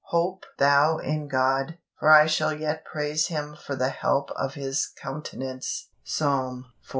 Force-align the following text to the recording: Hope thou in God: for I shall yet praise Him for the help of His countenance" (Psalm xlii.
Hope 0.05 0.47
thou 0.57 0.97
in 0.97 1.27
God: 1.27 1.77
for 1.99 2.09
I 2.09 2.25
shall 2.25 2.55
yet 2.59 2.83
praise 2.85 3.27
Him 3.27 3.55
for 3.55 3.75
the 3.75 3.89
help 3.89 4.31
of 4.31 4.55
His 4.55 4.87
countenance" 4.99 5.89
(Psalm 6.03 6.65
xlii. 6.87 6.89